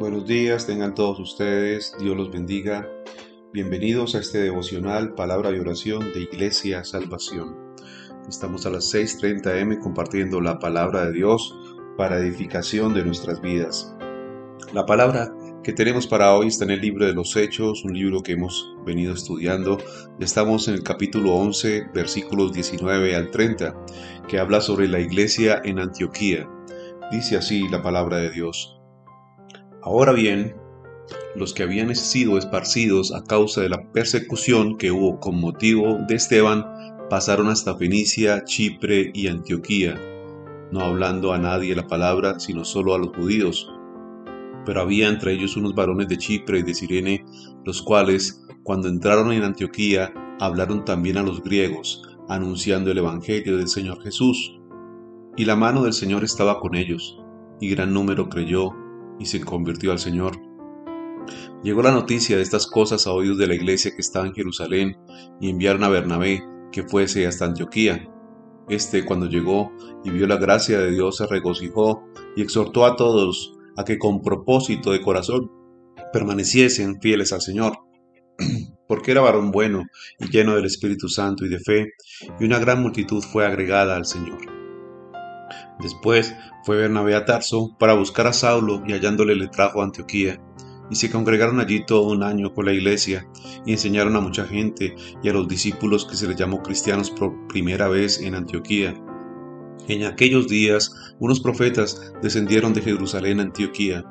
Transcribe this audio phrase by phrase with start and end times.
[0.00, 2.88] Buenos días, tengan todos ustedes, Dios los bendiga.
[3.52, 7.54] Bienvenidos a este devocional Palabra y Oración de Iglesia Salvación.
[8.26, 11.54] Estamos a las 6.30 m compartiendo la palabra de Dios
[11.98, 13.94] para edificación de nuestras vidas.
[14.72, 18.22] La palabra que tenemos para hoy está en el libro de los Hechos, un libro
[18.22, 19.76] que hemos venido estudiando.
[20.18, 23.76] Estamos en el capítulo 11, versículos 19 al 30,
[24.26, 26.48] que habla sobre la iglesia en Antioquía.
[27.12, 28.79] Dice así la palabra de Dios.
[29.82, 30.54] Ahora bien,
[31.36, 36.16] los que habían sido esparcidos a causa de la persecución que hubo con motivo de
[36.16, 36.66] Esteban
[37.08, 39.98] pasaron hasta Fenicia, Chipre y Antioquía,
[40.70, 43.72] no hablando a nadie la palabra, sino solo a los judíos.
[44.66, 47.24] Pero había entre ellos unos varones de Chipre y de Sirene,
[47.64, 53.68] los cuales, cuando entraron en Antioquía, hablaron también a los griegos, anunciando el Evangelio del
[53.68, 54.60] Señor Jesús.
[55.36, 57.18] Y la mano del Señor estaba con ellos,
[57.60, 58.72] y gran número creyó
[59.20, 60.40] y se convirtió al Señor.
[61.62, 64.96] Llegó la noticia de estas cosas a oídos de la iglesia que estaba en Jerusalén
[65.40, 68.08] y enviaron a Bernabé que fuese hasta Antioquía.
[68.68, 69.72] Este, cuando llegó
[70.04, 72.02] y vio la gracia de Dios, se regocijó
[72.34, 75.50] y exhortó a todos a que con propósito de corazón
[76.12, 77.78] permaneciesen fieles al Señor,
[78.88, 79.84] porque era varón bueno
[80.18, 81.92] y lleno del Espíritu Santo y de fe,
[82.38, 84.59] y una gran multitud fue agregada al Señor.
[85.82, 90.40] Después fue Bernabé a Tarso para buscar a Saulo y hallándole le trajo a Antioquía.
[90.90, 93.26] Y se congregaron allí todo un año con la iglesia
[93.64, 97.46] y enseñaron a mucha gente y a los discípulos que se les llamó cristianos por
[97.46, 98.94] primera vez en Antioquía.
[99.88, 104.04] En aquellos días unos profetas descendieron de Jerusalén a Antioquía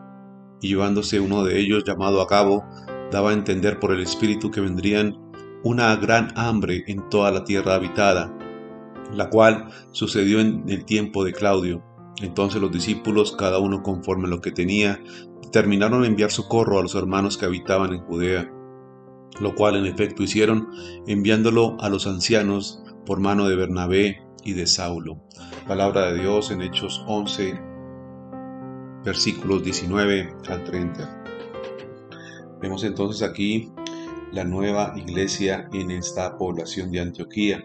[0.62, 2.64] y llevándose uno de ellos llamado Agabo,
[3.12, 5.18] daba a entender por el Espíritu que vendrían
[5.64, 8.34] una gran hambre en toda la tierra habitada
[9.14, 11.84] la cual sucedió en el tiempo de Claudio.
[12.22, 15.02] Entonces los discípulos, cada uno conforme a lo que tenía,
[15.42, 18.52] determinaron enviar socorro a los hermanos que habitaban en Judea,
[19.40, 20.70] lo cual en efecto hicieron,
[21.08, 25.22] enviándolo a los ancianos por mano de Bernabé y de Saulo.
[25.68, 27.60] Palabra de Dios en Hechos 11,
[29.04, 31.24] versículos 19 al 30.
[32.62, 33.72] Vemos entonces aquí
[34.32, 37.64] la nueva iglesia en esta población de Antioquía.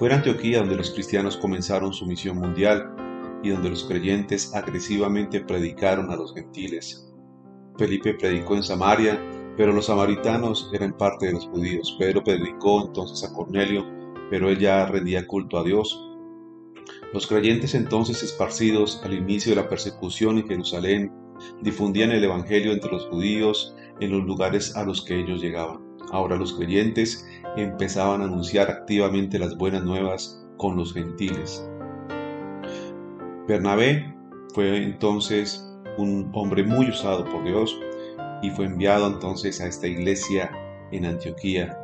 [0.00, 2.90] Fue en donde los cristianos comenzaron su misión mundial
[3.42, 7.12] y donde los creyentes agresivamente predicaron a los gentiles.
[7.76, 9.20] Felipe predicó en Samaria,
[9.58, 11.96] pero los samaritanos eran parte de los judíos.
[11.98, 13.84] Pedro predicó entonces a Cornelio,
[14.30, 16.02] pero él ya rendía culto a Dios.
[17.12, 21.12] Los creyentes entonces esparcidos al inicio de la persecución en Jerusalén
[21.60, 25.90] difundían el Evangelio entre los judíos en los lugares a los que ellos llegaban.
[26.10, 31.68] Ahora los creyentes empezaban a anunciar activamente las buenas nuevas con los gentiles.
[33.48, 34.14] Bernabé
[34.54, 35.66] fue entonces
[35.98, 37.76] un hombre muy usado por Dios
[38.42, 40.50] y fue enviado entonces a esta iglesia
[40.92, 41.78] en Antioquía.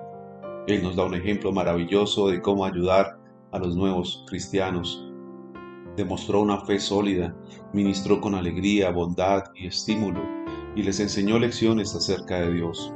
[0.66, 3.18] Él nos da un ejemplo maravilloso de cómo ayudar
[3.52, 5.02] a los nuevos cristianos.
[5.96, 7.34] Demostró una fe sólida,
[7.72, 10.20] ministró con alegría, bondad y estímulo
[10.74, 12.92] y les enseñó lecciones acerca de Dios.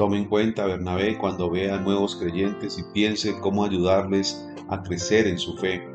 [0.00, 5.26] Tome en cuenta a Bernabé cuando vea nuevos creyentes y piense cómo ayudarles a crecer
[5.26, 5.86] en su fe.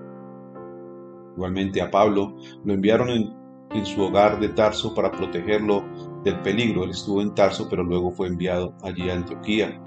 [1.35, 5.83] Igualmente a Pablo lo enviaron en, su hogar de Tarso para protegerlo
[6.23, 6.83] del peligro.
[6.83, 9.81] Él estuvo en Tarso, pero luego fue enviado allí a Antioquía.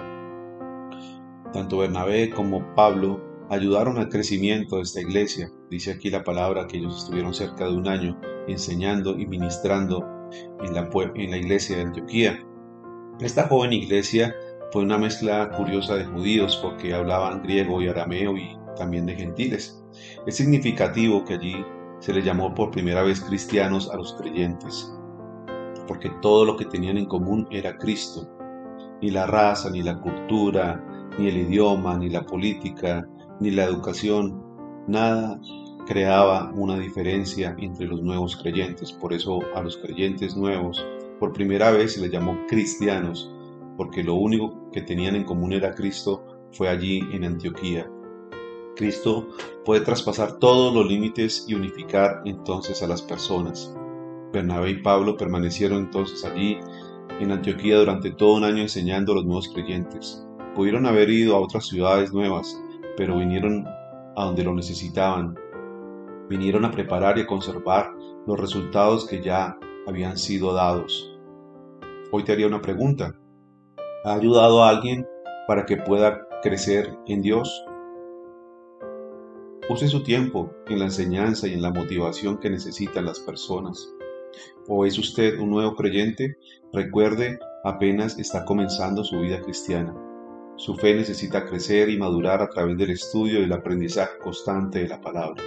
[1.52, 5.48] Tanto Bernabé como Pablo ayudaron al crecimiento de esta iglesia.
[5.70, 10.04] Dice aquí la palabra que ellos estuvieron cerca de un año enseñando y ministrando
[10.60, 12.47] en la, en la iglesia de Antioquía.
[13.20, 14.32] Esta joven iglesia
[14.70, 19.82] fue una mezcla curiosa de judíos porque hablaban griego y arameo y también de gentiles.
[20.24, 21.64] Es significativo que allí
[21.98, 24.94] se les llamó por primera vez cristianos a los creyentes,
[25.88, 28.28] porque todo lo que tenían en común era Cristo.
[29.02, 30.80] Ni la raza, ni la cultura,
[31.18, 33.04] ni el idioma, ni la política,
[33.40, 34.40] ni la educación,
[34.86, 35.40] nada
[35.88, 38.92] creaba una diferencia entre los nuevos creyentes.
[38.92, 40.86] Por eso a los creyentes nuevos
[41.18, 43.32] por primera vez se les llamó cristianos,
[43.76, 47.90] porque lo único que tenían en común era Cristo, fue allí en Antioquía.
[48.76, 49.28] Cristo
[49.64, 53.74] puede traspasar todos los límites y unificar entonces a las personas.
[54.32, 56.58] Bernabé y Pablo permanecieron entonces allí
[57.20, 60.24] en Antioquía durante todo un año enseñando a los nuevos creyentes.
[60.54, 62.60] Pudieron haber ido a otras ciudades nuevas,
[62.96, 63.66] pero vinieron
[64.16, 65.36] a donde lo necesitaban.
[66.28, 67.92] Vinieron a preparar y a conservar
[68.26, 71.07] los resultados que ya habían sido dados.
[72.10, 73.14] Hoy te haría una pregunta.
[74.04, 75.06] ¿Ha ayudado a alguien
[75.46, 77.64] para que pueda crecer en Dios?
[79.68, 83.92] Use su tiempo en la enseñanza y en la motivación que necesitan las personas.
[84.68, 86.38] ¿O es usted un nuevo creyente?
[86.72, 89.94] Recuerde, apenas está comenzando su vida cristiana.
[90.56, 94.88] Su fe necesita crecer y madurar a través del estudio y el aprendizaje constante de
[94.88, 95.42] la palabra.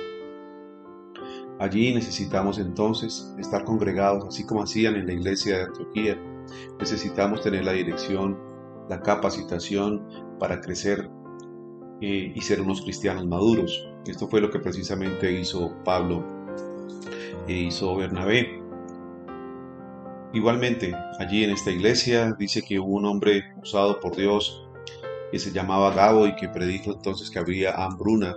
[1.59, 6.30] Allí necesitamos entonces estar congregados, así como hacían en la iglesia de Antioquía.
[6.79, 8.37] Necesitamos tener la dirección,
[8.89, 10.07] la capacitación
[10.39, 11.09] para crecer
[12.01, 13.87] eh, y ser unos cristianos maduros.
[14.05, 16.23] Esto fue lo que precisamente hizo Pablo
[17.47, 18.59] e hizo Bernabé.
[20.33, 24.67] Igualmente, allí en esta iglesia dice que hubo un hombre usado por Dios
[25.31, 28.35] que se llamaba Gabo y que predijo entonces que habría hambruna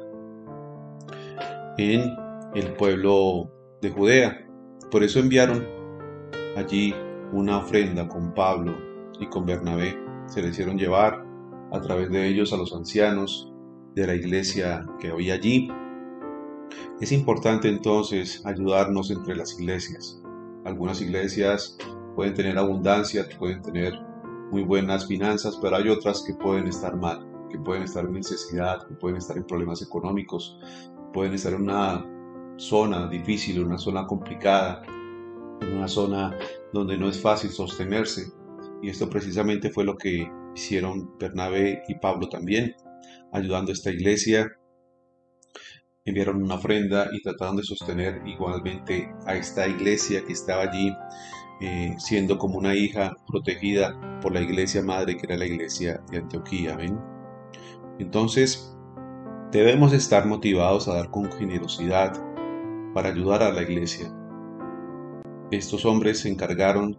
[1.78, 2.16] en
[2.54, 3.50] el pueblo
[3.80, 4.46] de Judea.
[4.90, 5.66] Por eso enviaron
[6.56, 6.94] allí
[7.32, 8.74] una ofrenda con Pablo
[9.20, 9.98] y con Bernabé.
[10.26, 11.24] Se le hicieron llevar
[11.72, 13.52] a través de ellos a los ancianos
[13.94, 15.68] de la iglesia que había allí.
[17.00, 20.20] Es importante entonces ayudarnos entre las iglesias.
[20.64, 21.76] Algunas iglesias
[22.14, 23.94] pueden tener abundancia, pueden tener
[24.50, 28.86] muy buenas finanzas, pero hay otras que pueden estar mal, que pueden estar en necesidad,
[28.86, 30.58] que pueden estar en problemas económicos,
[31.12, 32.06] pueden estar en una
[32.56, 34.82] zona difícil, una zona complicada,
[35.60, 36.36] en una zona
[36.72, 38.32] donde no es fácil sostenerse.
[38.82, 42.74] Y esto precisamente fue lo que hicieron Bernabé y Pablo también,
[43.32, 44.52] ayudando a esta iglesia.
[46.04, 50.92] Enviaron una ofrenda y trataron de sostener igualmente a esta iglesia que estaba allí
[51.60, 56.18] eh, siendo como una hija protegida por la iglesia madre que era la iglesia de
[56.18, 56.76] Antioquía.
[56.76, 56.98] ¿ven?
[57.98, 58.76] Entonces,
[59.50, 62.12] debemos estar motivados a dar con generosidad
[62.92, 64.12] para ayudar a la iglesia.
[65.54, 66.98] Estos hombres se encargaron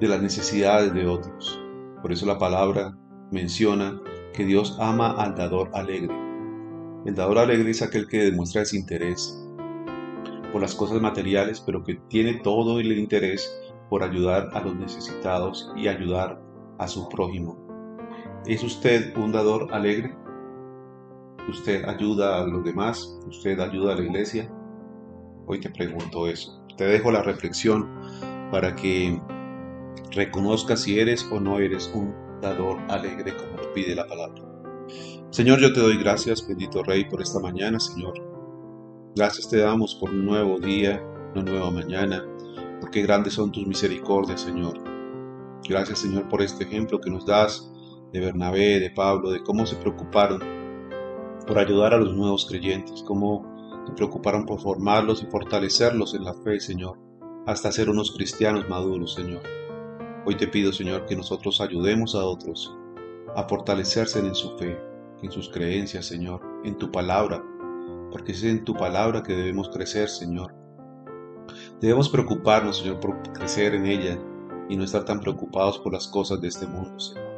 [0.00, 1.60] de las necesidades de otros.
[2.00, 2.96] Por eso la palabra
[3.30, 4.00] menciona
[4.32, 6.10] que Dios ama al dador alegre.
[7.04, 9.38] El dador alegre es aquel que demuestra ese interés
[10.52, 13.54] por las cosas materiales, pero que tiene todo el interés
[13.90, 16.40] por ayudar a los necesitados y ayudar
[16.78, 17.58] a su prójimo.
[18.46, 20.16] ¿Es usted un dador alegre?
[21.46, 23.20] ¿Usted ayuda a los demás?
[23.26, 24.50] ¿Usted ayuda a la iglesia?
[25.44, 26.61] Hoy te pregunto eso.
[26.82, 27.88] Te dejo la reflexión
[28.50, 29.22] para que
[30.10, 34.42] reconozcas si eres o no eres un dador alegre como te pide la palabra.
[35.30, 38.14] Señor, yo te doy gracias, bendito Rey, por esta mañana, Señor.
[39.14, 41.00] Gracias te damos por un nuevo día,
[41.36, 42.26] una nueva mañana
[42.80, 44.74] porque grandes son tus misericordias, Señor.
[45.68, 47.70] Gracias, Señor, por este ejemplo que nos das
[48.12, 50.42] de Bernabé, de Pablo, de cómo se preocuparon
[51.46, 53.51] por ayudar a los nuevos creyentes, cómo
[53.86, 56.98] se preocuparon por formarlos y fortalecerlos en la fe, Señor,
[57.46, 59.42] hasta ser unos cristianos maduros, Señor.
[60.24, 62.76] Hoy te pido, Señor, que nosotros ayudemos a otros
[63.34, 64.78] a fortalecerse en su fe,
[65.22, 67.42] en sus creencias, Señor, en tu palabra,
[68.10, 70.54] porque es en tu palabra que debemos crecer, Señor,
[71.80, 74.18] Debemos preocuparnos, Señor, por crecer en ella
[74.68, 77.32] y no estar tan preocupados por las cosas de este mundo, Señor.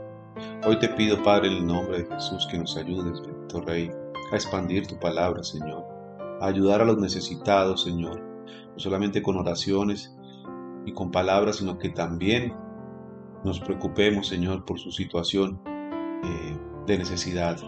[0.66, 3.90] Hoy te pido, Padre, en el nombre de Jesús, que nos ayudes, bendito Rey,
[4.32, 5.84] a expandir tu palabra, Señor,
[6.40, 10.16] ayudar a los necesitados, Señor, no solamente con oraciones
[10.84, 12.54] y con palabras, sino que también
[13.44, 17.58] nos preocupemos, Señor, por su situación eh, de necesidad,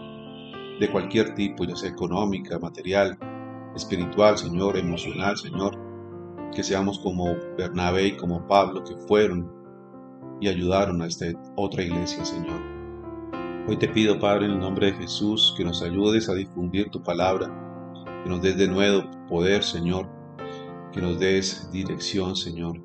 [0.79, 3.17] de cualquier tipo, ya sea económica, material,
[3.75, 5.87] espiritual, Señor, emocional, Señor
[6.53, 9.51] que seamos como Bernabé y como Pablo que fueron
[10.39, 11.25] y ayudaron a esta
[11.55, 12.61] otra iglesia, Señor.
[13.67, 17.03] Hoy te pido, Padre, en el nombre de Jesús, que nos ayudes a difundir tu
[17.03, 17.51] palabra,
[18.27, 20.05] que nos des de nuevo poder, Señor,
[20.91, 22.75] que nos des dirección, Señor,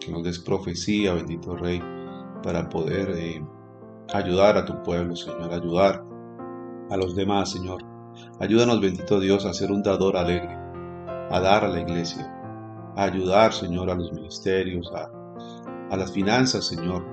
[0.00, 1.82] que nos des profecía, bendito Rey,
[2.42, 3.44] para poder eh,
[4.14, 6.02] ayudar a tu pueblo, Señor, ayudar
[6.88, 7.82] a los demás, Señor.
[8.40, 12.26] Ayúdanos, bendito Dios, a ser un dador alegre, a dar a la iglesia,
[12.96, 15.10] ayudar, Señor, a los ministerios, a,
[15.90, 17.04] a las finanzas, Señor,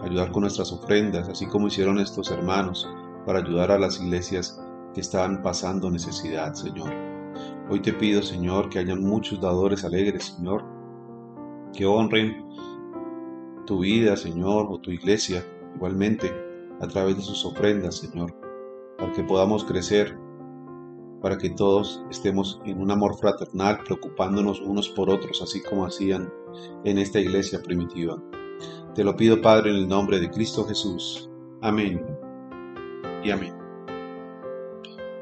[0.00, 2.88] ayudar con nuestras ofrendas, así como hicieron estos hermanos,
[3.24, 4.60] para ayudar a las iglesias
[4.98, 6.92] que estaban pasando necesidad, Señor.
[7.70, 10.64] Hoy te pido, Señor, que haya muchos dadores alegres, Señor,
[11.72, 12.44] que honren
[13.64, 16.34] tu vida, Señor, o tu iglesia, igualmente,
[16.80, 18.34] a través de sus ofrendas, Señor,
[18.98, 20.18] para que podamos crecer
[21.22, 26.28] para que todos estemos en un amor fraternal, preocupándonos unos por otros, así como hacían
[26.84, 28.20] en esta iglesia primitiva.
[28.96, 31.30] Te lo pido, Padre, en el nombre de Cristo Jesús.
[31.62, 32.04] Amén
[33.22, 33.57] y amén.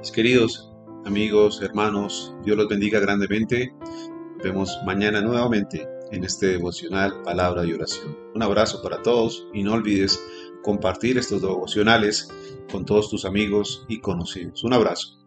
[0.07, 0.71] Mis queridos
[1.05, 3.75] amigos, hermanos, Dios los bendiga grandemente.
[3.81, 8.17] Nos vemos mañana nuevamente en este devocional Palabra y Oración.
[8.33, 10.25] Un abrazo para todos y no olvides
[10.63, 12.33] compartir estos devocionales
[12.71, 14.63] con todos tus amigos y conocidos.
[14.63, 15.19] Un abrazo.